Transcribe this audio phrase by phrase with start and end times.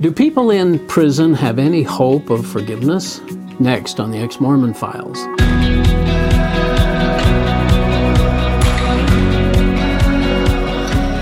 [0.00, 3.20] Do people in prison have any hope of forgiveness?
[3.58, 5.18] Next on the Ex Mormon Files.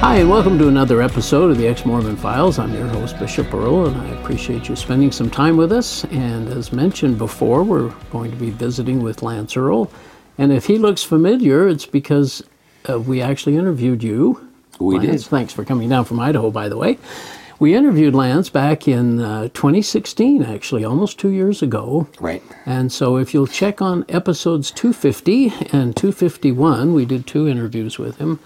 [0.03, 2.59] Hi, and welcome to another episode of the Ex Mormon Files.
[2.59, 6.05] I'm your host, Bishop Earl, and I appreciate you spending some time with us.
[6.11, 9.91] And as mentioned before, we're going to be visiting with Lance Earl.
[10.37, 12.43] And if he looks familiar, it's because
[12.91, 14.51] uh, we actually interviewed you.
[14.79, 15.31] We Lance, did.
[15.31, 16.99] Thanks for coming down from Idaho, by the way.
[17.59, 22.07] We interviewed Lance back in uh, 2016, actually, almost two years ago.
[22.21, 22.43] Right.
[22.67, 28.19] And so if you'll check on episodes 250 and 251, we did two interviews with
[28.19, 28.41] him,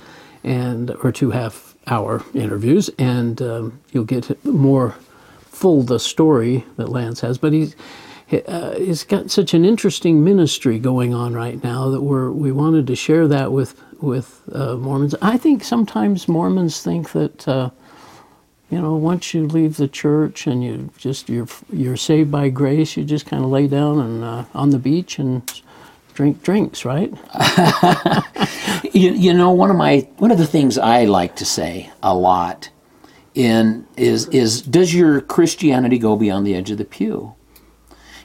[0.45, 4.95] and or two half hour interviews, and um, you'll get more
[5.41, 7.37] full the story that Lance has.
[7.37, 7.75] But he's
[8.29, 12.53] he- uh, he's got such an interesting ministry going on right now that we're we
[12.53, 15.17] wanted to share that with with uh, Mormons.
[15.21, 17.49] I think sometimes Mormons think that.
[18.71, 22.97] You know, once you leave the church and you just you're you're saved by grace,
[22.97, 25.43] you just kind of lay down and uh, on the beach and
[26.15, 27.13] drink drinks, right?
[28.93, 32.15] You, you know, one of my one of the things I like to say a
[32.15, 32.71] lot
[33.35, 37.35] in is is does your Christianity go beyond the edge of the pew?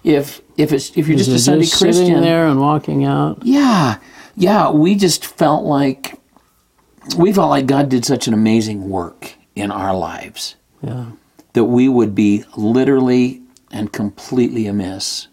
[0.03, 3.45] If if it's if you're just a Sunday just sitting Christian, there and walking out.
[3.45, 3.99] yeah,
[4.35, 6.19] yeah, we just felt like
[7.17, 11.05] we felt like God did such an amazing work in our lives Yeah,
[11.53, 15.27] that we would be literally and completely amiss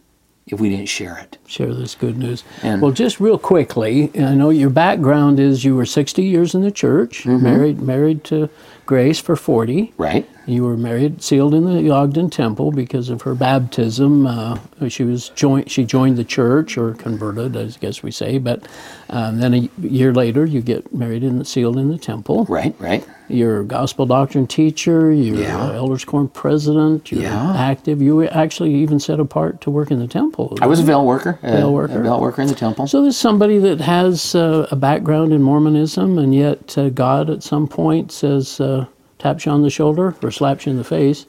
[0.46, 1.38] if we didn't share it.
[1.46, 2.42] share this good news.
[2.62, 6.62] And- well, just real quickly, I know your background is you were 60 years in
[6.62, 7.42] the church, Mm-hmm.
[7.44, 8.48] married married to
[8.84, 9.92] Grace for 40.
[9.96, 10.28] Right?
[10.44, 14.26] You were married, sealed in the Ogden Temple because of her baptism.
[14.26, 15.70] Uh, she was joined.
[15.70, 18.38] She joined the church or converted, I guess we say.
[18.38, 18.66] But
[19.08, 22.44] um, then a year later, you get married and sealed in the temple.
[22.46, 22.74] Right?
[22.80, 23.06] Right?
[23.32, 25.10] You're a gospel doctrine teacher.
[25.12, 25.72] You're Yeah.
[25.74, 27.10] elders quorum president.
[27.10, 27.54] You're Yeah.
[27.56, 28.02] active.
[28.02, 30.56] You were actually even set apart to work in the temple.
[30.60, 31.38] I was a veil worker.
[31.42, 32.00] uh, Veil worker.
[32.00, 32.86] A veil worker in the temple.
[32.86, 37.42] So there's somebody that has uh, a background in Mormonism, and yet uh, God at
[37.42, 38.84] some point says, uh,
[39.18, 41.26] taps you on the shoulder or slaps you in the face,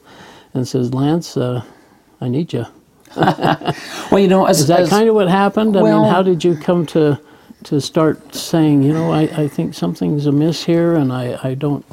[0.52, 1.62] and says, "Lance, uh,
[2.20, 2.66] I need you."
[3.16, 5.76] well, you know, as, Is that as- kind of what happened?
[5.76, 7.18] I well- mean, how did you come to
[7.64, 11.84] to start saying, you know, I, I think something's amiss here, and I, I don't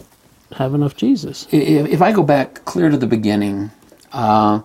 [0.58, 1.48] have enough Jesus?
[1.54, 3.72] i- if I go back clear to the beginning,
[4.12, 4.62] uh,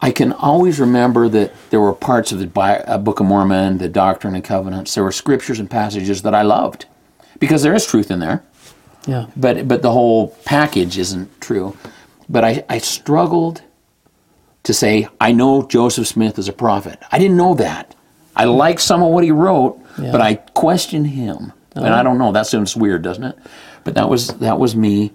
[0.00, 3.78] I can always remember that there were parts of the Bi- uh, Book of Mormon,
[3.78, 4.94] the Doctrine and Covenants.
[4.94, 6.86] There were scriptures and passages that I loved
[7.40, 8.44] because there is truth in there,
[9.08, 9.26] Yeah.
[9.36, 11.76] but but the whole package isn't true.
[12.28, 13.62] But I, I struggled
[14.62, 17.00] to say I know Joseph Smith is a prophet.
[17.10, 17.96] I didn't know that.
[18.36, 20.12] I like some of what he wrote, Yeah.
[20.12, 21.52] but I questioned him.
[21.74, 22.04] And I oh.
[22.04, 22.32] don't know.
[22.32, 23.38] That sounds weird, doesn't it?
[23.84, 25.12] But that was that was me.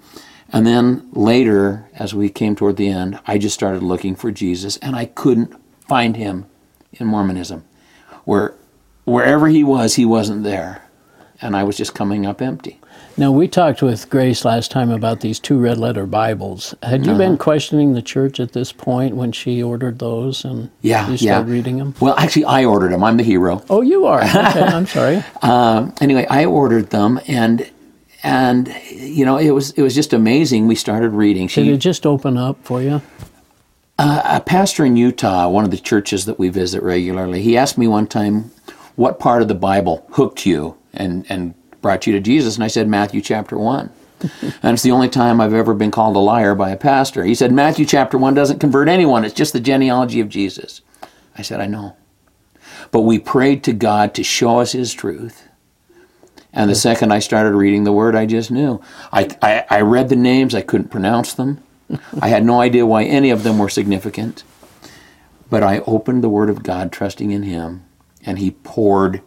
[0.52, 4.78] And then later, as we came toward the end, I just started looking for Jesus,
[4.78, 5.54] and I couldn't
[5.88, 6.46] find him
[6.94, 7.66] in Mormonism.
[8.24, 8.54] Where
[9.04, 10.84] wherever he was, he wasn't there,
[11.42, 12.80] and I was just coming up empty.
[13.16, 16.74] Now we talked with Grace last time about these two red letter Bibles.
[16.82, 17.12] Had Uh-huh.
[17.12, 21.18] you been questioning the church at this point when she ordered those and Yeah, you
[21.20, 21.34] yeah.
[21.36, 21.94] started reading them?
[22.00, 23.04] Well, actually, I ordered them.
[23.04, 23.62] I'm the hero.
[23.70, 24.22] Oh, you are.
[24.24, 25.24] Okay, I'm sorry.
[25.44, 27.70] Um, anyway, I ordered them, and
[28.24, 30.66] and you know it was it was just amazing.
[30.68, 31.44] We started reading.
[31.48, 33.02] Did She, it just open up for you?
[34.00, 37.88] a pastor in Utah, one of the churches that we visit regularly, he asked me
[37.88, 38.50] one time,
[38.96, 42.68] "What part of the Bible hooked you and and brought you to Jesus?" And I
[42.68, 43.92] said, "Matthew chapter one."
[44.64, 47.24] and it's the only time I've ever been called a liar by a pastor.
[47.24, 49.24] He said, "Matthew chapter one doesn't convert anyone.
[49.24, 50.82] It's just the genealogy of Jesus."
[51.38, 51.96] I said, "I know."
[52.90, 55.44] But we prayed to God to show us His truth.
[56.54, 58.80] And the second I started reading the Word, I just knew.
[59.12, 61.64] I, I, I read the names, I couldn't pronounce them.
[62.22, 64.44] I had no idea why any of them were significant.
[65.50, 67.84] But I opened the Word of God, trusting in Him,
[68.24, 69.22] and He poured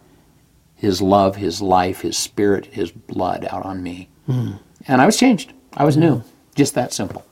[0.76, 4.08] His love, His life, His Spirit, His blood out on me.
[4.28, 5.52] And I was changed.
[5.76, 6.22] I was new.
[6.54, 7.24] Just that simple.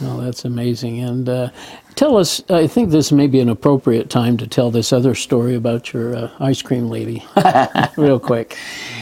[0.00, 1.00] Well, that's amazing.
[1.00, 1.50] And uh,
[1.96, 5.56] tell us, I think this may be an appropriate time to tell this other story
[5.56, 7.24] about your uh, ice cream lady,
[7.96, 8.56] real quick.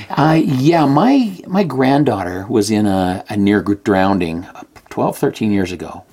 [0.09, 4.47] Uh, yeah, my my granddaughter was in a, a near drowning
[4.89, 6.05] 12, 13 years ago.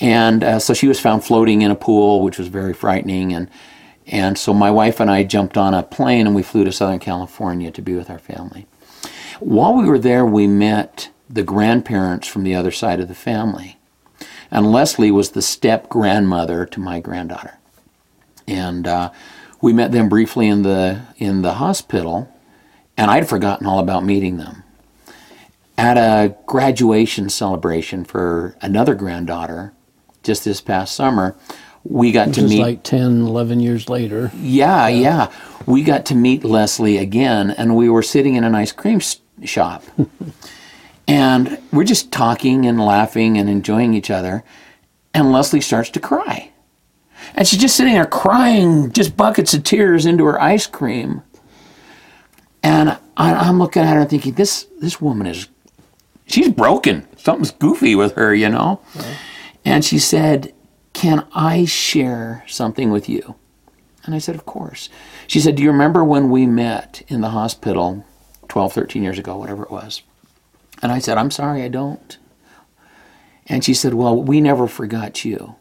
[0.00, 3.32] And uh, so she was found floating in a pool, which was very frightening.
[3.32, 3.48] And,
[4.08, 6.98] and so my wife and I jumped on a plane and we flew to Southern
[6.98, 8.66] California to be with our family.
[9.38, 13.76] While we were there, we met the grandparents from the other side of the family.
[14.50, 17.58] And Leslie was the step grandmother to my granddaughter.
[18.46, 19.12] And uh,
[19.60, 22.32] we met them briefly in the, in the hospital
[22.96, 24.64] and I'd forgotten all about meeting them.
[25.76, 29.72] at a graduation celebration for another granddaughter
[30.24, 31.36] just this past summer,
[31.88, 32.60] we got to meet.
[32.60, 34.30] like 10, 11 years later.
[34.36, 35.32] yeah, yeah,
[35.66, 39.00] We got to meet Leslie again, and we were sitting in an ice cream
[39.42, 39.82] shop.
[41.08, 44.44] and we're just talking and laughing and enjoying each other.
[45.14, 46.52] And Leslie starts to cry.
[47.34, 51.22] And she's just sitting there crying, just buckets of tears into her ice cream.
[52.62, 55.48] And I, I'm looking at her thinking, this, this woman is,
[56.26, 57.06] she's broken.
[57.16, 58.80] Something's goofy with her, you know?
[59.64, 60.52] And she said,
[60.98, 63.36] Can I share something with you?
[64.04, 64.88] And I said, Of course.
[65.28, 68.04] She said, Do you remember when we met in the hospital
[68.48, 70.02] 12, 13 years ago, whatever it was?
[70.82, 72.18] And I said, I'm sorry, I don't.
[73.46, 75.54] And she said, Well, we never forgot you.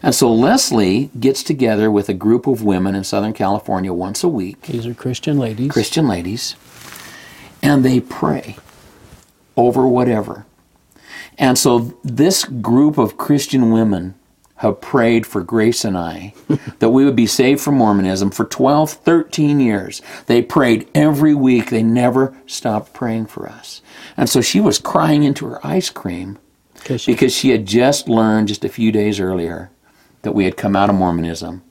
[0.00, 4.28] And so Leslie gets together with a group of women in Southern California once a
[4.28, 5.72] week, These are Christian ladies.
[5.72, 6.54] Christian ladies,
[7.64, 8.54] and they pray
[9.56, 10.46] over whatever.
[11.36, 14.14] And so this group of Christian women
[14.58, 16.34] have prayed for Grace and I
[16.78, 20.02] that we would be saved from Mormonism for 12, 13 years.
[20.26, 21.70] They prayed every week.
[21.70, 23.82] They never stopped praying for us.
[24.16, 26.38] And so she was crying into her ice cream
[27.00, 29.70] she- because she had just learned just a few days earlier
[30.22, 31.62] that we had come out of Mormonism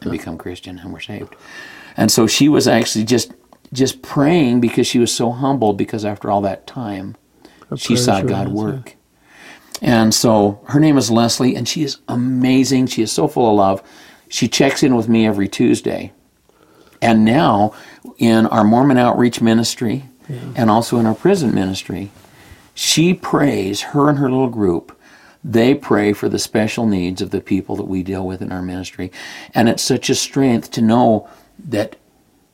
[0.00, 1.36] and become Christian and were saved.
[1.96, 3.32] And so she was actually just
[3.72, 7.16] just praying because she was so humbled because after all that time
[7.76, 8.96] she saw God work.
[9.80, 12.86] And so her name is Leslie, and she is amazing.
[12.86, 13.82] She is so full of love.
[14.28, 16.12] She checks in with me every Tuesday.
[17.02, 17.72] And now,
[18.18, 20.04] in our Mormon outreach ministry
[20.54, 22.10] and also in our prison ministry,
[22.74, 24.96] she prays, her and her little group,
[25.42, 28.62] they pray for the special needs of the people that we deal with in our
[28.62, 29.10] ministry.
[29.54, 31.28] And it's such a strength to know
[31.70, 31.96] that,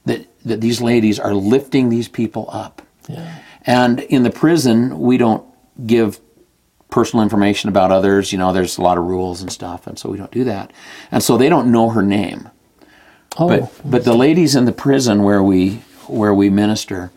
[0.05, 2.83] that, that these ladies are lifting these people up.
[3.09, 3.41] Yeah.
[3.63, 5.45] And in the prison, we don't
[5.87, 6.21] give
[6.97, 8.33] personal information about others.
[8.33, 10.73] You know, there's a lot of rules and stuff, and so we don't do that.
[11.11, 12.49] And so they don't know her name.
[13.39, 17.13] Oh, But but the ladies in the prison where we where we minister,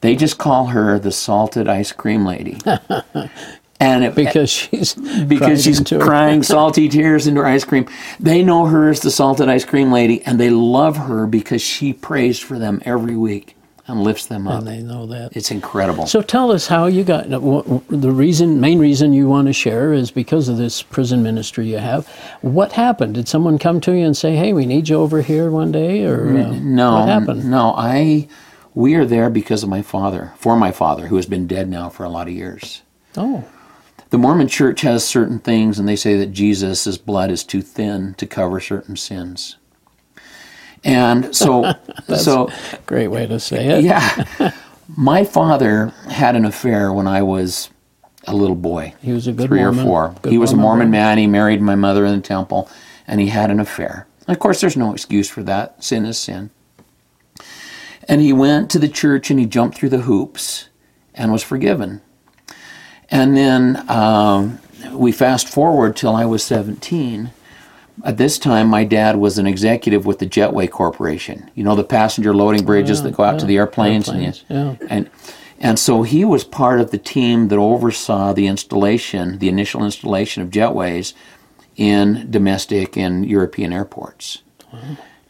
[0.00, 2.58] they just call her the salted ice cream lady.
[3.80, 7.86] and it, because she's because she's crying salty tears into her ice cream.
[8.18, 11.92] They know her as the salted ice cream lady, and they love her because she
[11.92, 13.54] prays for them every week
[13.92, 14.58] and lifts them up.
[14.58, 15.36] and they know that.
[15.36, 16.06] It's incredible.
[16.06, 20.10] So tell us how you got the reason, main reason you want to share is
[20.10, 22.08] because of this prison ministry you have.
[22.40, 23.14] What happened?
[23.14, 26.04] Did someone come to you and say, "Hey, we need you over here one day,"
[26.04, 27.44] or uh, No, what happened?
[27.48, 28.28] No, I.
[28.74, 31.90] We are there because of my father, for my father, who has been dead now
[31.90, 32.80] for a lot of years.
[33.18, 33.44] Oh,
[34.08, 38.14] The Mormon Church has certain things, and they say that Jesus' blood is too thin
[38.16, 39.58] to cover certain sins.
[40.84, 41.72] And so,
[42.16, 42.50] so
[42.86, 43.84] great way to say it.
[43.84, 44.52] yeah,
[44.96, 47.70] my father had an affair when I was
[48.26, 48.94] a little boy.
[49.00, 49.80] He was a good three Mormon.
[49.80, 50.14] or four.
[50.22, 51.18] Good he was a Mormon Mormon man.
[51.18, 52.68] He married my mother in the temple,
[53.06, 54.06] and he had an affair.
[54.28, 55.82] Of course, there's no excuse for that.
[55.82, 56.50] Sin is sin.
[58.08, 60.68] And he went to the church and he jumped through the hoops
[61.14, 62.00] and was forgiven.
[63.08, 64.58] And then um,
[64.92, 67.30] we fast forward till I was 17.
[68.04, 71.50] At this time, my dad was an executive with the Jetway Corporation.
[71.54, 74.08] You know, the passenger loading bridges oh, that go out to the airplanes.
[74.08, 74.86] Airplanes, and, yeah.
[74.88, 75.10] and
[75.58, 80.42] and so he was part of the team that oversaw the installation, the initial installation
[80.42, 81.12] of jetways
[81.76, 84.42] in domestic and European airports.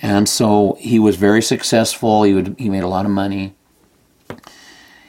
[0.00, 2.23] And so he was very successful.
[2.23, 3.54] He would he made a lot of money.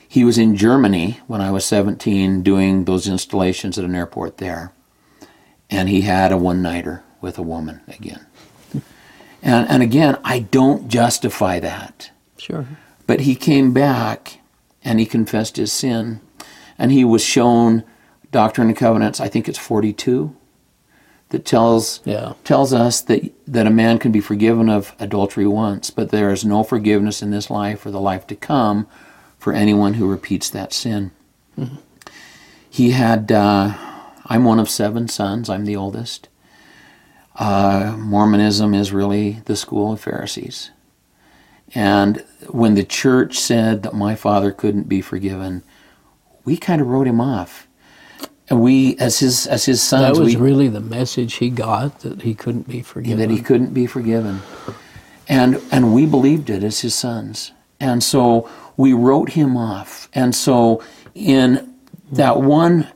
[0.07, 4.72] He was in Germany when I was 17 doing those installations at an airport there.
[5.69, 8.25] And he had a one-nighter with a woman again.
[9.42, 12.12] And and again, I don't justify that.
[12.38, 12.65] Sure.
[13.08, 14.39] But he came back
[14.84, 16.20] and he confessed his sin.
[16.77, 17.84] And he was shown
[18.32, 20.36] Doctrine and Covenants, I think it's 42,
[21.30, 22.34] that tells Yeah.
[22.44, 26.44] tells us that, that a man can be forgiven of adultery once, but there is
[26.44, 28.88] no forgiveness in this life or the life to come
[29.38, 31.12] for anyone who repeats that sin.
[32.70, 33.74] He had, uh,
[34.25, 36.27] I'm one of seven sons, I'm the oldest.
[37.36, 40.72] Uh, Mormonism is really the school of Pharisees.
[41.75, 45.63] And when the church said that my father couldn't be forgiven,
[46.46, 47.68] we kind of wrote him off.
[48.50, 52.02] And we, as his as his sons, That was we, really the message he got
[52.02, 53.18] that he couldn't be forgiven.
[53.20, 54.42] that he couldn't be forgiven.
[55.28, 57.54] And and we believed it as his sons.
[57.80, 60.10] And so we wrote him off.
[60.13, 60.84] And so
[61.16, 61.74] in
[62.12, 62.90] that one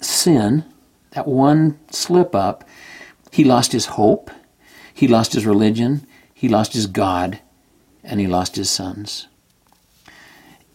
[0.00, 0.64] sin,
[1.12, 2.64] that one slip up,
[3.32, 4.30] he lost his hope,
[4.92, 7.40] he lost his religion, he lost his God,
[8.04, 9.26] and he lost his sons.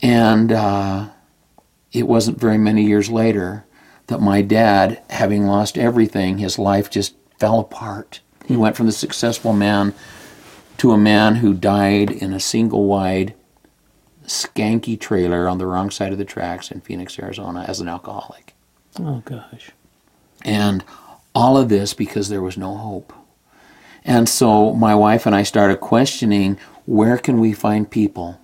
[0.01, 1.09] And uh,
[1.91, 3.65] it wasn't very many years later
[4.07, 8.21] that my dad, having lost everything, his life just fell apart.
[8.45, 9.93] He went from the successful man
[10.77, 13.35] to a man who died in a single wide,
[14.25, 18.55] skanky trailer on the wrong side of the tracks in Phoenix, Arizona, as an alcoholic.
[18.99, 19.71] Oh, gosh.
[20.43, 20.83] And
[21.37, 23.13] all of this because there was no hope.
[24.03, 28.41] And so my wife and I started questioning where can we find people?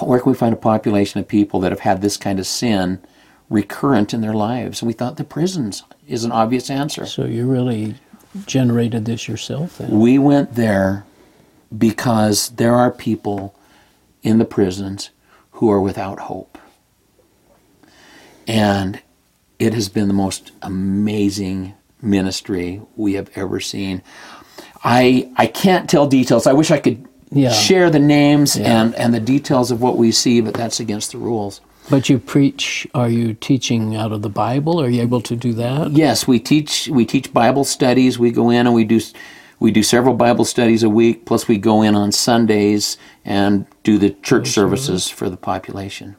[0.00, 3.02] Where can we find a population of people that have had this kind of sin
[3.50, 4.80] recurrent in their lives?
[4.80, 7.04] And we thought the prisons is an obvious answer.
[7.04, 7.96] So you really
[8.46, 10.00] generated this yourself then?
[10.00, 11.04] We went there
[11.76, 13.54] because there are people
[14.22, 15.10] in the prisons
[15.52, 16.56] who are without hope.
[18.48, 19.02] And
[19.58, 24.02] it has been the most amazing ministry we have ever seen.
[24.82, 26.46] I I can't tell details.
[26.46, 27.50] I wish I could Yeah.
[27.50, 28.80] share the names Yeah.
[28.82, 31.60] and, and the details of what we see, but that's against the rules.
[31.90, 34.80] But you preach, are you teaching out of the Bible?
[34.80, 35.90] Are you able to do that?
[35.92, 38.18] Yes, we teach we teach Bible studies.
[38.18, 39.00] We go in and we do
[39.60, 41.24] we do several Bible studies a week.
[41.26, 46.16] Plus, we go in on Sundays and do the church services for the population.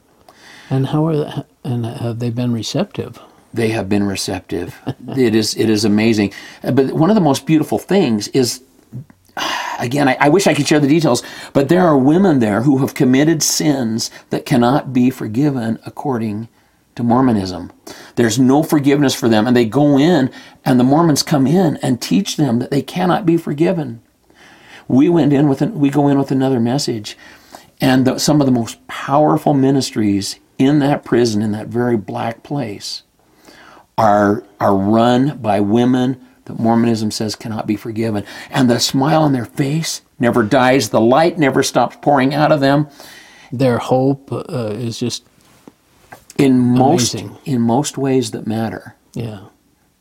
[0.70, 3.18] And how are the, and have they been receptive?
[3.54, 4.78] They have been receptive.
[5.16, 6.32] it is it is amazing.
[6.62, 8.62] Uh, But one of the most beautiful things is.
[9.78, 12.78] Again, I, I wish I could share the details, but there are women there who
[12.78, 16.48] have committed sins that cannot be forgiven according
[16.94, 17.70] to Mormonism.
[18.16, 20.30] There's no forgiveness for them, and they go in,
[20.64, 24.00] and the Mormons come in and teach them that they cannot be forgiven.
[24.88, 27.18] We went in with an, we go in with another message,
[27.80, 32.42] and the, some of the most powerful ministries in that prison, in that very black
[32.42, 33.02] place,
[33.98, 39.32] are are run by women that Mormonism says cannot be forgiven, and the smile on
[39.32, 40.90] their face never dies.
[40.90, 42.88] The light never stops pouring out of them.
[43.52, 45.24] Their hope uh, is just,
[46.38, 47.36] In most Amazing.
[47.44, 48.94] in most ways that matter.
[49.14, 49.40] yeah.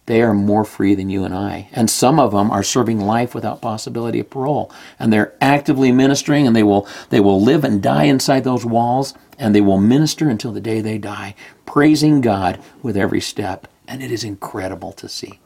[0.06, 1.68] They are more free than you and I.
[1.74, 4.72] And some of them are serving life without possibility of parole.
[5.00, 9.14] And they're actively ministering and they will they will live and die inside those walls
[9.40, 11.36] and they will minister until the day they die,
[11.66, 13.68] praising God with every step.
[13.88, 15.40] And it is incredible to see.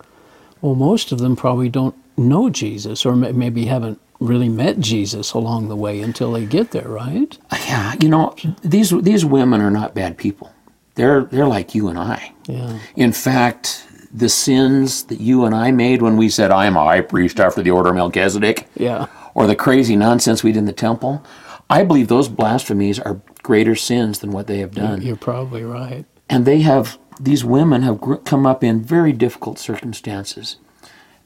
[0.61, 5.69] Well, most of them probably don't know Jesus or maybe haven't really met Jesus along
[5.69, 7.37] the way until they get there, right?
[7.51, 10.51] Yeah, you know, these these women are not bad people.
[10.95, 12.33] They're they're like you and I.
[12.47, 12.79] Yeah.
[12.97, 16.83] In fact, the sins that you and I made when we said, I am a
[16.83, 19.05] high priest after the order of Melchizedek, Yeah.
[19.33, 21.23] or the crazy nonsense we did in the temple,
[21.69, 25.01] I believe those blasphemies are greater sins than what they have done.
[25.01, 26.05] You're probably right.
[26.29, 30.57] And they have, these women have gr- come up in very difficult circumstances.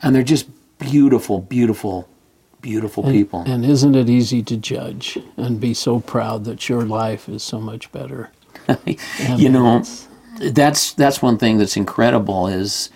[0.02, 0.48] And they're just
[0.80, 2.10] beautiful, beautiful,
[2.62, 3.44] beautiful people.
[3.48, 7.62] And isn't it easy to judge and be so proud that your life is so
[7.62, 8.32] much better?
[9.38, 9.84] you know,
[10.40, 12.90] that's that's one thing that's incredible is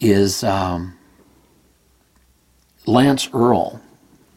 [0.00, 0.96] is um,
[2.86, 3.80] Lance Earl,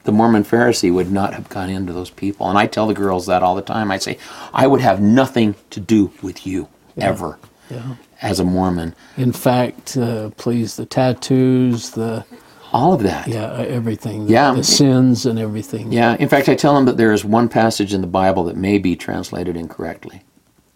[0.04, 2.50] the Mormon Pharisee, would not have gone into those people.
[2.50, 3.90] And I tell the girls that all the time.
[3.92, 4.18] I say,
[4.54, 7.96] I would have nothing to do with you ever Yeah.
[8.22, 8.94] as a Mormon.
[9.18, 12.26] In fact, uh, please, the tattoos, the
[12.74, 13.28] All of that.
[13.30, 14.54] yeah, everything, the, Yeah.
[14.54, 15.92] the sins and everything.
[15.94, 18.58] Yeah, in fact, I tell them that there is one passage in the Bible that
[18.58, 20.24] may be translated incorrectly.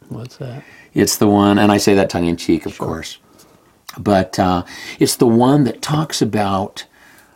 [0.10, 0.64] What's that?
[0.94, 3.18] It's the one, and I say that tongue in cheek, of course,
[3.98, 4.64] but uh,
[5.00, 6.86] it's the one that talks about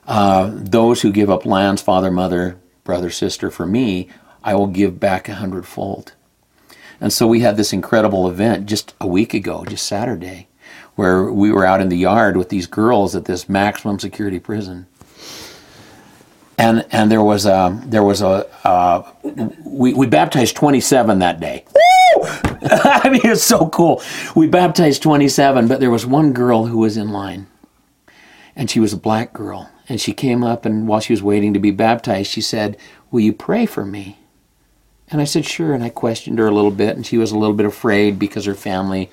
[0.07, 4.09] uh, those who give up lands, father, mother, brother, sister, for me,
[4.43, 6.13] I will give back a hundredfold.
[6.99, 10.47] And so we had this incredible event just a week ago, just Saturday,
[10.95, 14.87] where we were out in the yard with these girls at this maximum security prison.
[16.61, 19.11] And, and there was a there was a uh,
[19.65, 21.65] we, we baptized 27 that day.
[22.63, 24.03] I mean, it's so cool.
[24.35, 27.47] We baptized 27, but there was one girl who was in line.
[28.55, 29.71] And she was a black girl.
[29.89, 32.77] And she came up, and while she was waiting to be baptized, she said,
[33.09, 34.19] Will you pray for me?
[35.09, 35.73] And I said, Sure.
[35.73, 38.45] And I questioned her a little bit, and she was a little bit afraid because
[38.45, 39.09] her family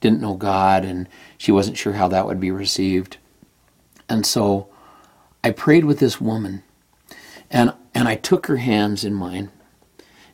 [0.00, 3.18] didn't know God, and she wasn't sure how that would be received.
[4.08, 4.68] And so
[5.44, 6.64] I prayed with this woman,
[7.50, 9.50] and, and I took her hands in mine,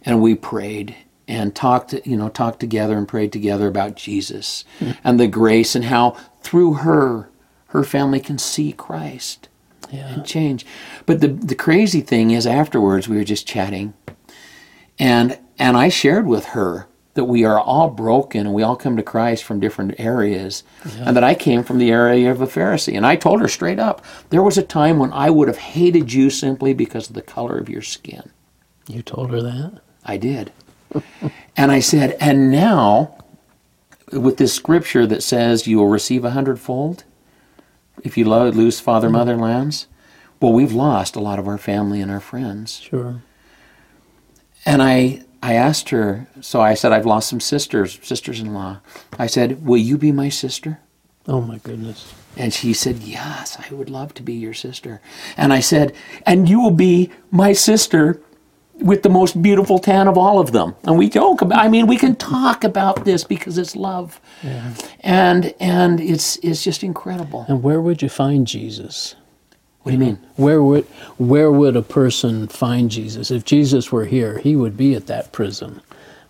[0.03, 0.97] and we prayed
[1.31, 4.91] and talked you know talked together and prayed together about Jesus hmm.
[5.05, 7.31] and the grace and how through her
[7.69, 9.49] her family can see Christ
[9.93, 10.09] Yeah.
[10.13, 10.67] and change
[11.07, 13.95] but the the crazy thing is afterwards we were just chatting
[14.99, 18.97] and and I shared with her that we are all broken and we all come
[18.97, 20.63] to Christ from different areas
[21.01, 23.79] and that I came from the area of a Pharisee and I told her straight
[23.79, 27.23] up there was a time when I would have hated you simply because of the
[27.23, 28.31] color of your skin
[28.87, 29.81] You told her that?
[30.05, 30.53] I did
[31.57, 33.17] and I said, and now,
[34.13, 37.05] with this scripture that says you will receive a hundredfold
[38.03, 39.17] if you lo- lose father, mm-hmm.
[39.17, 39.87] mother, lands,
[40.41, 42.81] well, we've lost a lot of our family and our friends.
[42.81, 43.23] Sure.
[44.65, 48.81] And I, I asked her, so I said, I've lost some sisters, sisters in law.
[49.19, 50.81] I said, Will you be my sister?
[51.27, 52.13] Oh my goodness.
[52.37, 55.01] And she said, Yes, I would love to be your sister.
[55.37, 55.95] And I said,
[56.27, 58.21] And you will be my sister
[58.81, 60.75] with the most beautiful tan of all of them.
[60.85, 64.21] And we joke about I mean, we can talk about this because it's love.
[64.43, 64.75] Yeah.
[65.01, 67.45] And and it's it's just incredible.
[67.49, 69.15] And where would you find Jesus?
[69.83, 70.19] What do you mean?
[70.37, 70.85] Where would
[71.17, 73.31] where would a person find Jesus?
[73.31, 75.81] If Jesus were here, he would be at that prison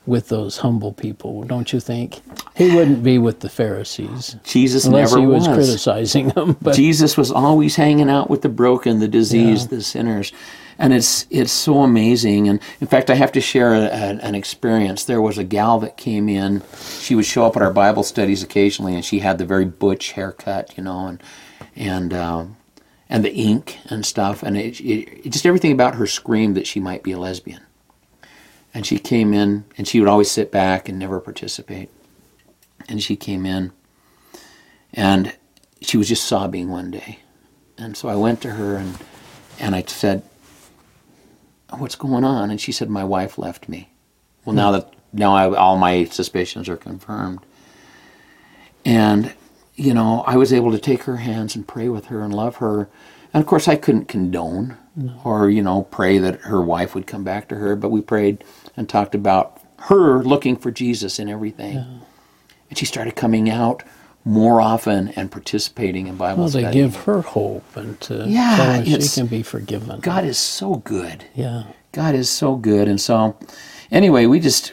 [0.07, 2.21] with those humble people, don't you think?
[2.57, 5.57] He wouldn't be with the Pharisees Jesus unless never he was, was.
[5.57, 6.57] criticizing them.
[6.63, 10.33] But Jesus was always hanging out with the broken, the diseased, the sinners.
[10.79, 12.49] And it's it's so amazing.
[12.49, 15.05] And in fact, I have to share a, a- an experience.
[15.05, 16.63] There was a gal that came in.
[17.01, 20.13] She would show up at our Bible studies occasionally, and she had the very butch
[20.13, 21.23] haircut, you know, and
[21.77, 22.57] and um,
[23.11, 26.79] and the ink and stuff, and it, it, just everything about her screamed that she
[26.79, 27.61] might be a lesbian.
[28.73, 31.91] And she came in, and she would always sit back and never participate.
[32.89, 33.73] And she came in,
[34.95, 35.35] and
[35.83, 37.19] she was just sobbing one day.
[37.77, 38.97] And so I went to her and
[39.59, 40.23] and I said,
[41.71, 43.91] "What's going on?" And she said, "My wife left me."
[44.45, 47.41] Well, now that now I, all my suspicions are confirmed.
[48.85, 49.33] And
[49.81, 52.57] you know, I was able to take her hands and pray with her and love
[52.57, 52.89] her.
[53.33, 55.27] And of course, I couldn't condone mm-hmm.
[55.27, 58.45] or you know pray that her wife would come back to her, but we prayed
[58.77, 62.03] and talked about her looking for Jesus in everything.
[62.69, 63.83] And she started coming out
[64.25, 66.79] more often and participating in Bible well, they study.
[66.79, 70.01] give her hope and to Yeah, she can be forgiven.
[70.01, 71.25] God is so good.
[71.35, 71.65] Yeah.
[71.93, 72.87] God is so good.
[72.87, 73.37] And so,
[73.91, 74.73] anyway, we just,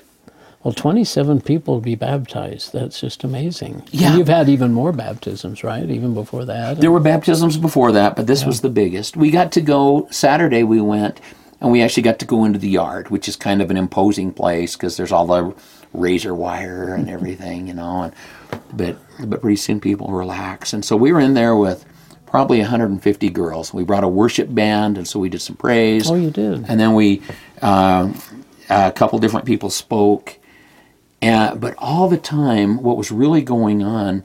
[0.67, 2.73] Well, 27 people be baptized.
[2.73, 3.83] That's just amazing.
[3.93, 4.17] And Yeah.
[4.17, 5.89] you've had even more baptisms, right?
[5.89, 6.81] Even before that.
[6.81, 9.15] there were baptisms before that, but this was the biggest.
[9.15, 11.21] We got to go, Saturday we went,
[11.61, 14.33] and we actually got to go into the yard, which is kind of an imposing
[14.33, 15.53] place because there's all the
[15.93, 18.01] razor wire and everything, you know.
[18.01, 18.13] And
[18.75, 21.85] but but pretty soon people relax, and so we were in there with
[22.25, 23.73] probably 150 girls.
[23.73, 26.11] We brought a worship band, and so we did some praise.
[26.11, 26.65] Oh, you did?
[26.67, 27.21] And then we,
[27.61, 28.11] uh,
[28.69, 30.37] a couple different people spoke,
[31.21, 34.23] and but all the time, what was really going on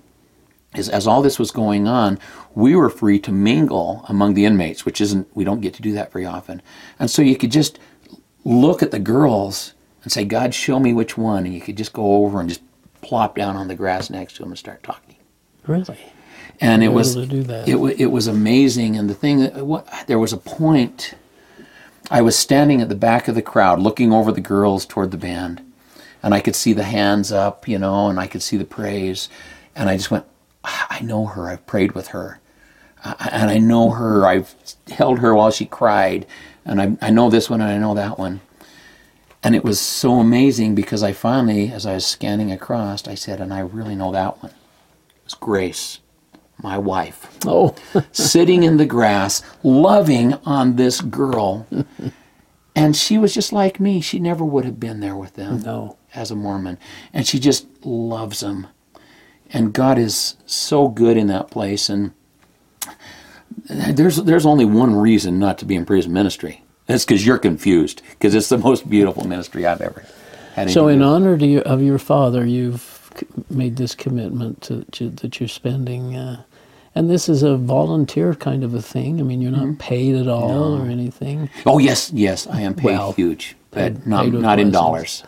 [0.75, 2.19] is as all this was going on,
[2.55, 5.93] we were free to mingle among the inmates, which isn't we don't get to do
[5.93, 6.63] that very often.
[6.99, 7.79] And so you could just
[8.45, 11.93] look at the girls and say, "God, show me which one," and you could just
[11.93, 12.63] go over and just
[13.01, 15.17] plop down on the grass next to them and start talking.
[15.67, 15.99] Really?
[16.61, 17.69] And it was able to do that.
[17.69, 18.97] it wa- it was amazing.
[18.97, 21.15] And the thing that what there was a point.
[22.11, 25.17] I was standing at the back of the crowd, looking over the girls toward the
[25.17, 25.63] band,
[26.23, 29.29] and I could see the hands up, you know, and I could see the praise,
[29.75, 30.25] and I just went,
[30.65, 31.49] "Ah, I know her.
[31.49, 32.41] I've prayed with her,
[33.05, 34.27] I- and I know her.
[34.27, 34.55] I've
[34.91, 36.27] held her while she cried,
[36.65, 38.41] and I, I know this one and I know that one.
[39.45, 43.41] And it was so amazing because I finally, as I was scanning across, I said,
[43.41, 44.53] and I really know that one.
[44.53, 45.99] It was Grace,
[46.63, 47.75] my wife Oh,
[48.13, 51.67] sitting in the grass, loving on this girl.
[52.75, 54.01] And she was just like me.
[54.01, 55.99] She never would have been there with them no.
[56.15, 56.79] As a Mormon.
[57.13, 58.67] And she just loves them.
[59.53, 61.89] And God is so good in that place.
[61.89, 62.13] And
[63.69, 66.63] there's, there's only one reason not to be in prison ministry.
[66.87, 70.05] That's because you're confused, because it's the most beautiful ministry I've ever
[70.55, 70.71] had.
[70.71, 72.99] So, in honor to your, of your father, you've
[73.51, 76.43] made this commitment to, to that you're spending, uh,
[76.95, 79.21] and this is a volunteer kind of a thing.
[79.21, 79.71] I mean, you're Mm-hmm.
[79.71, 81.49] not paid at all or anything.
[81.67, 85.23] oh yes, yes, I am paid Well, huge, but paid- not paid not in dollars.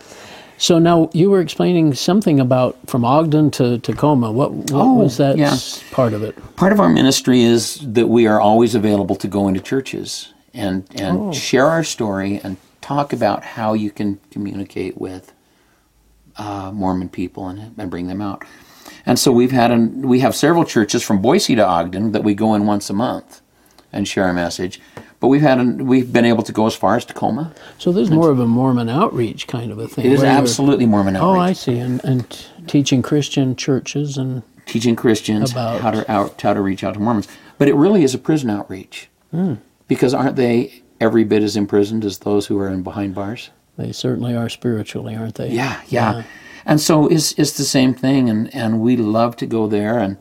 [0.65, 4.33] So now you were explaining something about from Ogden to Tacoma.
[4.33, 5.55] What, what Oh, was that yeah.
[5.91, 6.35] part of it?
[6.57, 10.85] Part of our ministry is that we are always available to go into churches and
[10.99, 11.33] and Oh.
[11.33, 15.35] share our story and talk about how you can communicate with
[16.39, 18.43] uh, Mormon people and, and bring them out.
[19.05, 22.33] And so we've had an, we have several churches from Boise to Ogden that we
[22.35, 23.43] go in once a month
[23.93, 24.81] and share a message.
[25.25, 27.51] But we've had an, we've been able to go as far as Tacoma.
[27.79, 30.05] So there's more of a Mormon outreach kind of a thing.
[30.05, 31.39] It is absolutely Mormon outreach.
[31.39, 36.39] Oh, I see, and, and teaching Christian churches and teaching Christians About- how to out,
[36.43, 37.27] how to reach out to Mormons.
[37.57, 39.55] But it really is a prison outreach Hmm.
[39.89, 43.49] because aren't they every bit as imprisoned as those who are in behind bars?
[43.79, 45.49] they certainly are spiritually, aren't they?
[45.53, 46.25] Yeah, yeah.
[46.67, 50.19] And so it's it's the same thing, and and we love to go there, and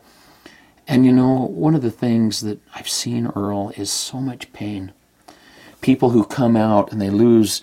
[0.86, 4.92] and you know one of the things that I've seen Earl is so much pain.
[5.80, 7.62] People who come out and they lose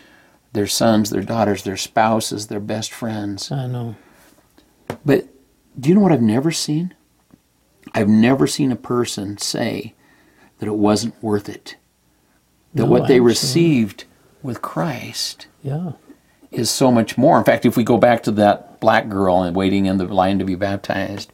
[0.54, 3.52] their sons, their daughters, their spouses, their best friends.
[3.52, 3.96] I know.
[5.06, 5.28] But
[5.80, 6.94] do you know what I've never seen?
[7.94, 9.94] I've never seen a person say
[10.60, 11.76] that it wasn't worth it.
[12.74, 13.20] That No, what they absolutely.
[13.28, 14.04] received
[14.44, 15.94] with Christ Yeah.
[16.52, 17.38] is so much more.
[17.38, 20.38] In fact, if we go back to that black girl and waiting in the line
[20.40, 21.32] to be baptized,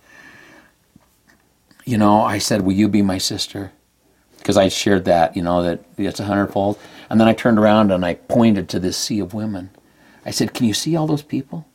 [1.88, 3.72] you know, I said, Will you be my sister?
[4.38, 6.78] Because I shared that, you know, that it's a hundredfold.
[7.10, 9.70] And then I turned around and I pointed to this sea of women.
[10.26, 11.66] I said, Can you see all those people?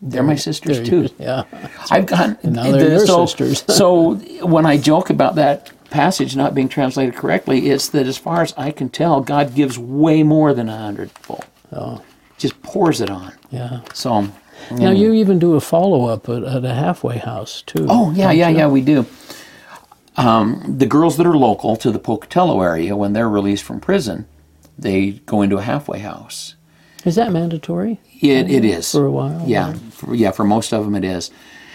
[0.00, 1.08] They're my sisters too.
[1.18, 1.42] Yeah.
[1.90, 2.10] I've.
[2.12, 3.64] And now they're your so, sisters.
[3.68, 4.14] so
[4.46, 8.54] when I joke about that passage not being translated correctly, it's that as far as
[8.56, 11.44] I can tell, God gives way more than a hundredfold.
[11.72, 12.02] Oh,
[12.36, 13.32] Just pours it on.
[13.50, 13.80] yeah.
[13.92, 14.28] So.
[14.70, 17.86] Now you even do a follow up at, at a halfway house too.
[17.88, 18.58] Oh yeah, yeah, you?
[18.58, 18.66] yeah.
[18.66, 19.06] We do.
[20.18, 24.26] Um, the girls that are local to the Pocatello area, when they're released from prison,
[24.76, 26.56] they go into a halfway house.
[27.04, 29.44] Is that mandatory It, it is for a while?
[29.46, 30.32] Yeah, for, yeah.
[30.32, 31.30] For most of them, it is.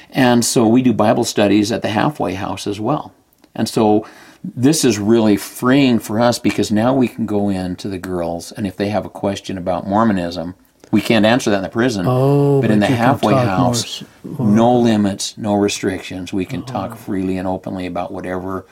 [0.09, 3.13] And so we do Bible studies at the halfway house as well.
[3.55, 4.05] And so
[4.43, 8.51] this is really freeing for us because now we can go in to the girls,
[8.51, 10.55] and if they have a question about Mormonism,
[10.93, 12.05] we can't answer that in the prison.
[12.07, 14.03] Oh, but in the halfway talk more house,
[14.39, 16.31] no limits, no restrictions.
[16.31, 16.65] We can Oh.
[16.65, 18.65] talk freely and openly about whatever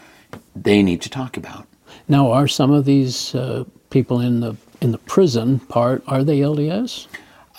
[0.55, 1.65] they need to talk about.
[2.07, 6.39] Now, are some of these uh, people in the in the prison part are they
[6.39, 7.07] LDS?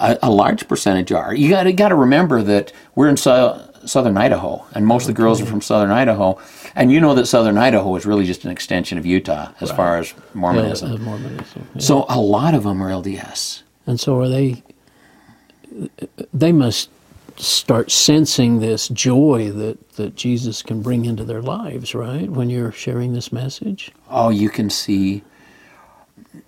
[0.00, 1.34] a, a large percentage are.
[1.34, 5.20] You got got to remember that we're in so, southern Idaho, and most of the
[5.22, 6.38] girls are from southern Idaho,
[6.76, 9.98] and you know that southern Idaho is really just an extension of Utah as far
[9.98, 10.92] as Mormonism.
[10.92, 11.66] Uh, Mormonism.
[11.74, 11.80] yeah.
[11.80, 13.62] So a lot of them are LDS.
[13.86, 14.62] And so are they?
[16.32, 16.90] They must
[17.36, 22.28] start sensing this joy that that Jesus can bring into their lives, right?
[22.30, 23.90] When you're sharing this message.
[24.10, 25.22] Oh, you can see.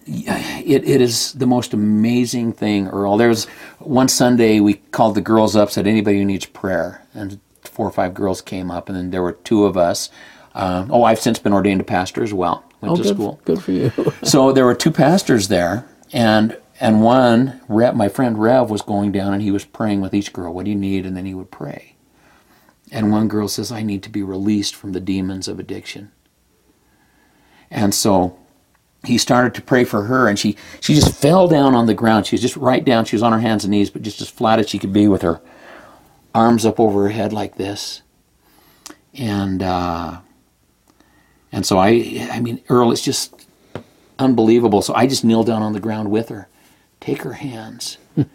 [0.07, 3.17] It, it is the most amazing thing, Earl.
[3.17, 3.47] There was
[3.79, 7.91] one Sunday we called the girls up, said anybody who needs prayer, and four or
[7.91, 10.11] five girls came up, and then there were two of us.
[10.55, 12.65] Um, oh, I've since been ordained a pastor as well.
[12.81, 13.41] Went Oh, to good, school.
[13.45, 13.93] good for you.
[14.23, 19.33] so there were two pastors there, and and one, my friend Rev, was going down
[19.33, 21.51] and he was praying with each girl, "What do you need?" And then he would
[21.51, 21.95] pray.
[22.91, 26.11] And one girl says, "I need to be released from the demons of addiction."
[27.71, 28.37] And so
[29.05, 32.27] he started to pray for her, and she she just fell down on the ground.
[32.27, 33.05] She was just right down.
[33.05, 35.09] She was on her hands and knees, but just as flat as she could be,
[35.09, 35.41] with her
[36.35, 38.03] arms up over her head like this.
[39.15, 40.19] And uh,
[41.53, 43.47] and so I, I mean, Earl, it's just
[44.19, 44.83] unbelievable.
[44.83, 46.49] So I just kneel down on the ground with her,
[47.05, 47.99] take her hands.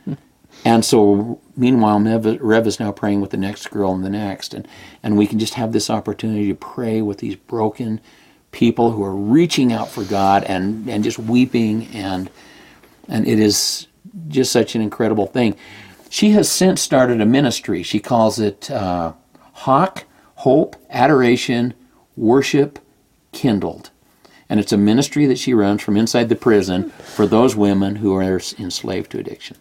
[0.65, 4.53] and so meanwhile, Rev, is now praying with the next girl and the next.
[4.53, 4.67] And,
[5.01, 7.99] and we can just have this opportunity to pray with these broken
[8.51, 11.87] people who are reaching out for God and, and just weeping.
[11.93, 12.29] And,
[13.07, 13.87] and it is
[14.27, 15.55] just such an incredible thing.
[16.11, 17.81] She has since started a ministry.
[17.81, 19.13] She calls it uh,
[19.53, 20.05] Hawk,
[20.35, 21.73] Hope, Adoration,
[22.15, 22.77] Worship,
[23.31, 23.89] Kindled.
[24.49, 28.15] And it's a ministry that she runs from inside the prison for those women who
[28.15, 29.57] are enslaved to addiction.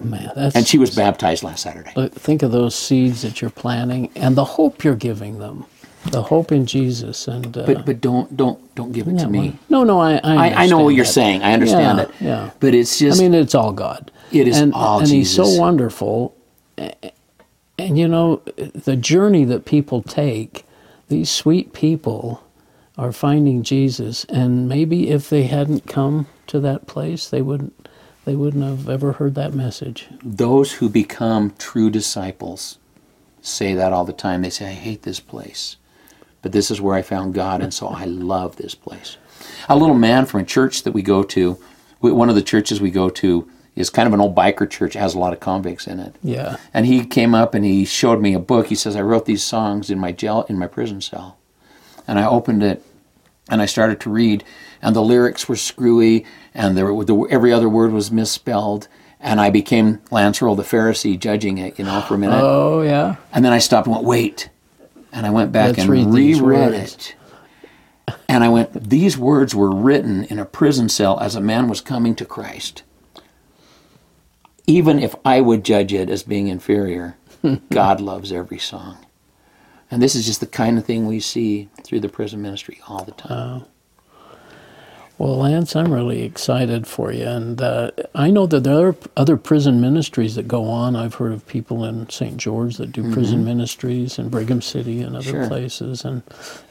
[0.00, 1.92] Man, that's And she was baptized last Saturday.
[2.08, 5.66] Think of those seeds that you're planting and the hope you're giving them,
[6.10, 7.28] the hope in Jesus.
[7.28, 9.56] And uh, But but don't don't don't give it to me.
[9.70, 11.44] No, no, I I, I, I know what you're saying.
[11.44, 12.10] I understand Yeah, it.
[12.20, 12.50] yeah.
[12.58, 13.20] But it's just.
[13.20, 14.10] I mean, it's all God.
[14.32, 16.34] It is and, all and He's so wonderful.
[17.78, 20.64] And you know, the journey that people take,
[21.08, 22.42] these sweet people
[22.98, 27.88] are finding Jesus, and maybe if they hadn't come to that place, they wouldn't.
[28.24, 30.06] They wouldn't have ever heard that message.
[30.22, 32.78] those who become true disciples
[33.40, 34.42] say that all the time.
[34.42, 35.76] They say, I hate this place.
[36.40, 39.16] But this is where I found God, and so I love this place.
[39.68, 41.58] A little man from a church that we go to,
[42.00, 45.00] one of the churches we go to, is kind of an old biker church, it
[45.00, 46.14] has a lot of convicts in it.
[46.22, 46.58] Yeah.
[46.72, 48.66] And he came up and he showed me a book.
[48.68, 51.38] He says, I wrote these songs in my jail, in my prison cell.
[52.12, 52.84] And I opened it
[53.48, 54.44] and I started to read,
[54.82, 58.86] and the lyrics were screwy, and there were, the, every other word was misspelled.
[59.18, 62.38] And I became Lance Earl the Pharisee, judging it, you know, for a minute.
[62.38, 63.16] Oh yeah.
[63.32, 64.50] And then I stopped and went, wait.
[65.10, 67.14] And I went back Let's and these reread it.
[68.28, 71.80] And I went, these words were written in a prison cell as a man was
[71.80, 72.82] coming to Christ.
[74.66, 77.16] Even if I would judge it as being inferior,
[77.70, 78.98] God loves every song.
[79.92, 83.04] And this is just the kind of thing we see through the prison ministry all
[83.04, 83.66] the time.
[85.18, 89.36] Well, Lance, I'm really excited for you, and uh, I know that there are other
[89.36, 90.96] prison ministries that go on.
[90.96, 92.38] I've heard of people in St.
[92.38, 95.40] George that do prison ministries in Brigham City and other Mm-hmm.
[95.42, 95.48] Sure.
[95.48, 96.22] places, and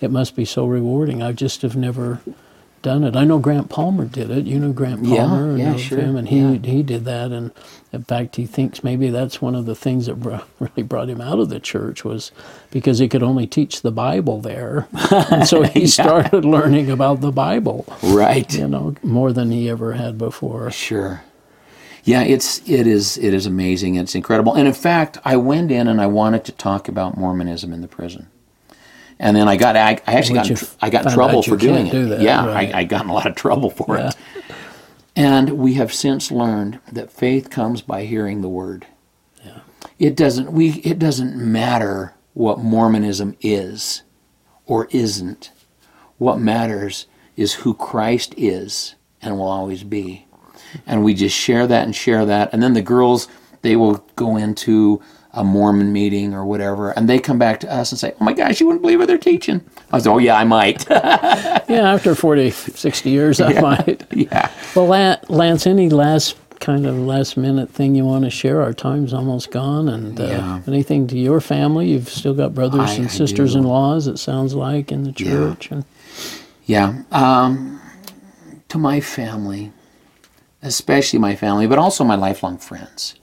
[0.01, 1.21] it must be so rewarding.
[1.23, 2.19] I just have never
[2.81, 3.15] done it.
[3.15, 4.45] I know Grant Palmer did it.
[4.45, 6.57] You know Grant Palmer, yeah, know sure, him, and he yeah.
[6.57, 7.31] he did that.
[7.31, 7.51] And
[7.93, 11.21] in fact, he thinks maybe that's one of the things that br- really brought him
[11.21, 12.31] out of the church was
[12.71, 17.31] because he could only teach the Bible there, and so he started learning about the
[17.31, 17.85] Bible.
[18.01, 18.51] Right.
[18.53, 20.71] You know, more than he ever had before.
[20.71, 21.23] Sure.
[22.03, 23.95] Yeah, it's it is it is amazing.
[23.95, 24.55] It's incredible.
[24.55, 27.87] And in fact, I went in and I wanted to talk about Mormonism in the
[27.87, 28.27] prison.
[29.21, 31.11] And then I got I, I actually Which got you in tr- I got in
[31.13, 31.91] trouble for doing it.
[31.91, 32.73] do that, yeah, right.
[32.73, 34.09] I, I got in a lot of trouble for Yeah.
[34.09, 34.15] it.
[35.15, 38.87] And we have since learned that faith comes by hearing the word.
[39.45, 39.59] Yeah.
[39.99, 44.01] It doesn't we it doesn't matter what Mormonism is
[44.65, 45.51] or isn't.
[46.17, 47.05] What matters
[47.37, 50.25] is who Christ is and will always be.
[50.87, 52.51] And we just share that and share that.
[52.53, 53.27] And then the girls,
[53.61, 55.01] they will go into
[55.33, 58.33] a Mormon meeting or whatever, and they come back to us and say, Oh my
[58.33, 59.61] gosh, you wouldn't believe what they're teaching.
[59.91, 60.85] I was, Oh, yeah, I might.
[61.69, 64.03] Yeah, after 40, 60 years, I might.
[64.11, 64.51] yeah.
[64.75, 64.87] Well,
[65.29, 68.61] Lance, any last kind of last minute thing you want to share?
[68.61, 70.61] Our time's almost gone, and uh, Yeah.
[70.67, 71.91] anything to your family?
[71.91, 74.07] You've still got brothers I- and sisters in laws.
[74.07, 75.31] It sounds like in the Yeah.
[75.31, 75.71] church.
[75.71, 75.85] And
[76.65, 77.03] Yeah.
[77.13, 77.79] Um,
[78.67, 79.71] to my family,
[80.61, 83.15] especially my family, but also my lifelong friends,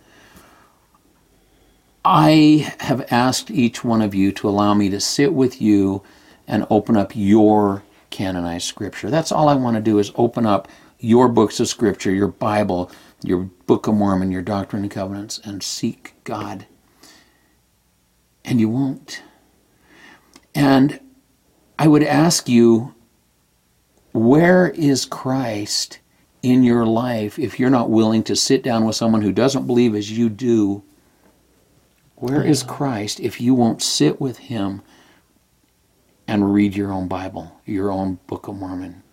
[2.05, 6.03] I have asked each one of you to allow me to sit with you
[6.47, 9.11] and open up your canonized scripture.
[9.11, 12.91] That's all I want to do is open up your books of scripture, your Bible,
[13.23, 16.67] your Book of Mormon, your Doctrine and Covenants, and seek God.
[18.45, 19.23] And you won't.
[20.55, 21.01] And
[21.79, 22.95] I would ask you
[24.13, 26.01] where is Christ
[26.43, 29.95] in your life if you're not willing to sit down with someone who doesn't believe
[29.95, 30.83] as you do?
[32.21, 34.83] Where is Christ if you won't sit with him
[36.27, 39.05] and read your own Bible, your own Book of Mormon?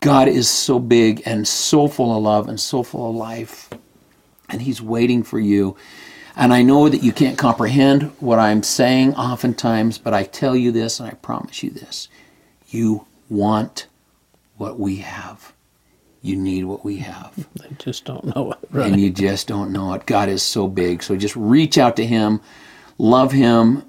[0.00, 3.68] God is so big and so full of love and so full of life,
[4.48, 5.76] and He's waiting for you.
[6.34, 10.72] And I know that you can't comprehend what I'm saying oftentimes, but I tell you
[10.72, 12.08] this and I promise you this.
[12.68, 13.88] You want
[14.56, 15.52] what we have.
[16.22, 17.34] You need what we have.
[17.56, 18.58] they just don't know it.
[18.70, 18.92] Right.
[18.92, 20.06] And you just don't know it.
[20.06, 21.02] God is so big.
[21.02, 22.40] So just reach out to Him,
[22.98, 23.84] love Him,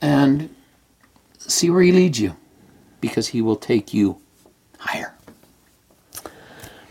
[0.00, 0.54] and
[1.38, 2.36] see where He leads you
[3.00, 4.20] because He will take you
[4.78, 5.14] higher.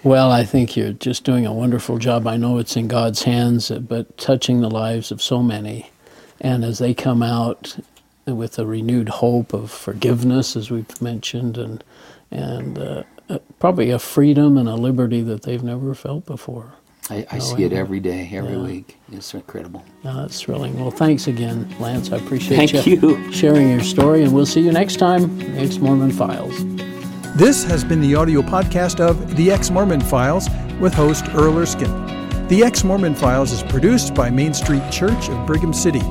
[0.01, 2.25] Well, I think you're just doing a wonderful job.
[2.25, 5.91] I know it's in God's hands, but touching the lives of so many.
[6.39, 7.77] And as they come out
[8.25, 11.83] with a renewed hope of forgiveness, as we've mentioned, and,
[12.31, 16.73] and uh, uh, probably a freedom and a liberty that they've never felt before.
[17.11, 18.61] I, I No, see it every day, every yeah.
[18.63, 18.97] week.
[19.11, 19.83] It's incredible.
[20.03, 20.79] Now, that's thrilling.
[20.79, 22.11] Well, thanks again, Lance.
[22.11, 23.31] I appreciate Thank you, you.
[23.31, 26.63] sharing your story, and we'll see you next time, Ex Mormon Files.
[27.35, 30.47] This has been the audio podcast of The Ex Mormon Files
[30.79, 32.47] with host Earl Erskine.
[32.47, 36.01] The Ex Mormon Files is produced by Main Street Church of Brigham City.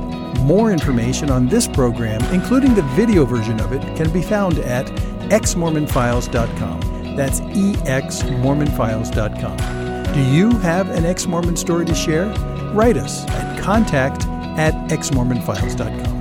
[0.43, 4.87] More information on this program, including the video version of it, can be found at
[5.31, 6.98] exmormonfiles.com.
[7.19, 10.15] That's exmormonfiles.com.
[10.15, 12.29] Do you have an ex Mormon story to share?
[12.73, 14.25] Write us at contact
[14.57, 16.18] at exmormonfiles.com.